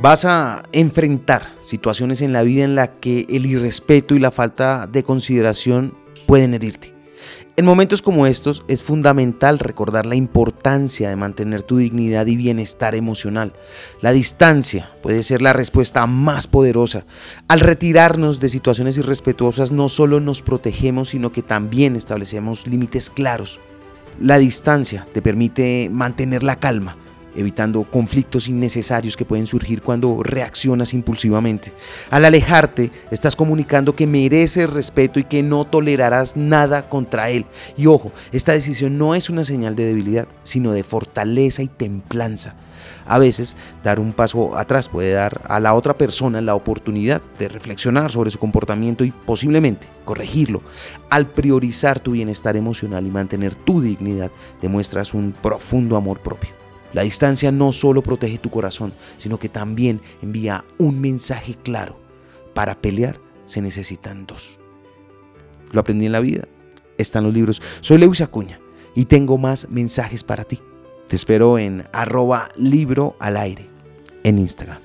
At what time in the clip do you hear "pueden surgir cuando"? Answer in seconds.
29.24-30.22